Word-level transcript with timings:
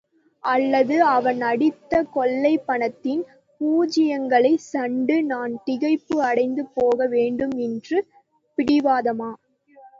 அல்லது 0.43 0.95
அவன் 1.07 1.41
அடித்த 1.41 1.93
கொள்ளைப் 2.13 2.65
பணத்தின் 2.65 3.21
பூஜ்யங்களைக் 3.61 4.65
சண்டு 4.67 5.23
நான் 5.25 5.55
திகைப்பு 5.67 6.17
அடைந்து 6.23 6.65
போக 6.73 7.07
வேண்டும் 7.07 7.55
என்ற 7.61 8.03
பிடிவாதமா? 8.57 9.31